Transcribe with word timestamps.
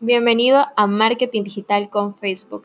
Bienvenido 0.00 0.62
a 0.76 0.86
Marketing 0.86 1.42
Digital 1.42 1.88
con 1.88 2.14
Facebook. 2.14 2.64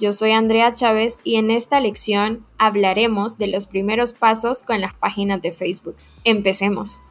Yo 0.00 0.14
soy 0.14 0.30
Andrea 0.30 0.72
Chávez 0.72 1.18
y 1.22 1.34
en 1.34 1.50
esta 1.50 1.78
lección 1.80 2.46
hablaremos 2.56 3.36
de 3.36 3.48
los 3.48 3.66
primeros 3.66 4.14
pasos 4.14 4.62
con 4.62 4.80
las 4.80 4.94
páginas 4.94 5.42
de 5.42 5.52
Facebook. 5.52 5.96
Empecemos. 6.24 7.02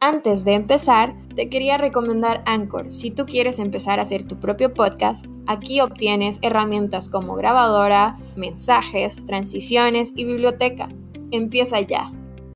Antes 0.00 0.44
de 0.44 0.52
empezar, 0.52 1.14
te 1.34 1.48
quería 1.48 1.78
recomendar 1.78 2.42
Anchor. 2.44 2.92
Si 2.92 3.10
tú 3.10 3.24
quieres 3.24 3.58
empezar 3.58 4.00
a 4.00 4.02
hacer 4.02 4.24
tu 4.24 4.38
propio 4.38 4.74
podcast, 4.74 5.24
aquí 5.46 5.80
obtienes 5.80 6.38
herramientas 6.42 7.08
como 7.08 7.36
grabadora, 7.36 8.18
mensajes, 8.36 9.24
transiciones 9.24 10.12
y 10.14 10.26
biblioteca. 10.26 10.90
Empieza 11.30 11.80
ya. 11.80 12.12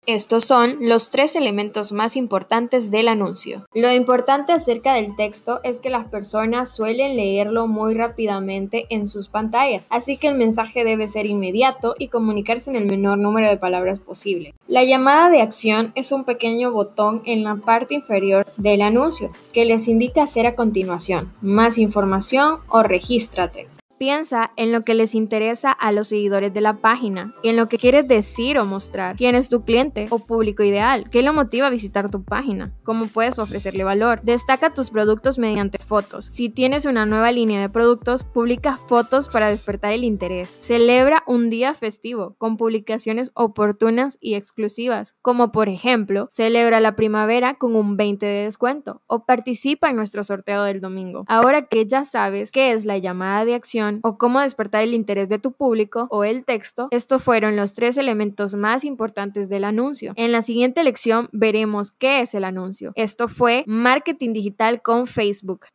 Estos 0.06 0.44
son 0.44 0.76
los 0.80 1.10
tres 1.10 1.34
elementos 1.34 1.92
más 1.92 2.16
importantes 2.16 2.90
del 2.90 3.08
anuncio. 3.08 3.64
Lo 3.72 3.90
importante 3.90 4.52
acerca 4.52 4.92
del 4.92 5.16
texto 5.16 5.60
es 5.62 5.80
que 5.80 5.88
las 5.88 6.08
personas 6.08 6.70
suelen 6.70 7.16
leerlo 7.16 7.66
muy 7.68 7.94
rápidamente 7.94 8.86
en 8.90 9.08
sus 9.08 9.28
pantallas, 9.28 9.86
así 9.88 10.18
que 10.18 10.28
el 10.28 10.34
mensaje 10.34 10.84
debe 10.84 11.08
ser 11.08 11.24
inmediato 11.24 11.94
y 11.98 12.08
comunicarse 12.08 12.68
en 12.68 12.76
el 12.76 12.84
menor 12.84 13.16
número 13.16 13.48
de 13.48 13.56
palabras 13.56 14.00
posible. 14.00 14.52
La 14.68 14.84
llamada 14.84 15.30
de 15.30 15.40
acción 15.40 15.92
es 15.94 16.12
un 16.12 16.24
pequeño 16.24 16.70
botón 16.70 17.22
en 17.24 17.42
la 17.42 17.56
parte 17.56 17.94
inferior 17.94 18.44
del 18.58 18.82
anuncio 18.82 19.30
que 19.54 19.64
les 19.64 19.88
indica 19.88 20.24
hacer 20.24 20.46
a 20.46 20.54
continuación, 20.54 21.32
más 21.40 21.78
información 21.78 22.58
o 22.68 22.82
regístrate. 22.82 23.68
Piensa 23.98 24.52
en 24.56 24.72
lo 24.72 24.82
que 24.82 24.94
les 24.94 25.14
interesa 25.14 25.70
a 25.70 25.92
los 25.92 26.08
seguidores 26.08 26.52
de 26.52 26.60
la 26.60 26.78
página 26.78 27.32
y 27.42 27.48
en 27.48 27.56
lo 27.56 27.66
que 27.66 27.78
quieres 27.78 28.08
decir 28.08 28.58
o 28.58 28.64
mostrar. 28.64 29.16
¿Quién 29.16 29.36
es 29.36 29.48
tu 29.48 29.64
cliente 29.64 30.08
o 30.10 30.18
público 30.18 30.64
ideal? 30.64 31.08
¿Qué 31.10 31.22
lo 31.22 31.32
motiva 31.32 31.68
a 31.68 31.70
visitar 31.70 32.10
tu 32.10 32.24
página? 32.24 32.72
¿Cómo 32.82 33.06
puedes 33.06 33.38
ofrecerle 33.38 33.84
valor? 33.84 34.20
Destaca 34.22 34.74
tus 34.74 34.90
productos 34.90 35.38
mediante 35.38 35.78
fotos. 35.78 36.26
Si 36.32 36.48
tienes 36.48 36.86
una 36.86 37.06
nueva 37.06 37.30
línea 37.30 37.60
de 37.60 37.68
productos, 37.68 38.24
publica 38.24 38.76
fotos 38.76 39.28
para 39.28 39.48
despertar 39.48 39.92
el 39.92 40.02
interés. 40.02 40.48
Celebra 40.60 41.22
un 41.26 41.48
día 41.48 41.74
festivo 41.74 42.34
con 42.38 42.56
publicaciones 42.56 43.30
oportunas 43.34 44.18
y 44.20 44.34
exclusivas, 44.34 45.14
como 45.22 45.52
por 45.52 45.68
ejemplo, 45.68 46.28
celebra 46.32 46.80
la 46.80 46.96
primavera 46.96 47.54
con 47.54 47.76
un 47.76 47.96
20 47.96 48.26
de 48.26 48.44
descuento 48.44 49.02
o 49.06 49.24
participa 49.24 49.90
en 49.90 49.96
nuestro 49.96 50.24
sorteo 50.24 50.64
del 50.64 50.80
domingo. 50.80 51.24
Ahora 51.28 51.66
que 51.66 51.86
ya 51.86 52.04
sabes 52.04 52.50
qué 52.50 52.72
es 52.72 52.86
la 52.86 52.98
llamada 52.98 53.44
de 53.44 53.54
acción, 53.54 53.83
o 54.02 54.18
cómo 54.18 54.40
despertar 54.40 54.82
el 54.82 54.94
interés 54.94 55.28
de 55.28 55.38
tu 55.38 55.52
público 55.52 56.06
o 56.10 56.24
el 56.24 56.44
texto, 56.44 56.88
estos 56.90 57.22
fueron 57.22 57.56
los 57.56 57.74
tres 57.74 57.96
elementos 57.96 58.54
más 58.54 58.84
importantes 58.84 59.48
del 59.48 59.64
anuncio. 59.64 60.12
En 60.16 60.32
la 60.32 60.42
siguiente 60.42 60.84
lección 60.84 61.28
veremos 61.32 61.90
qué 61.90 62.20
es 62.20 62.34
el 62.34 62.44
anuncio. 62.44 62.92
Esto 62.94 63.28
fue 63.28 63.64
Marketing 63.66 64.32
Digital 64.32 64.82
con 64.82 65.06
Facebook. 65.06 65.66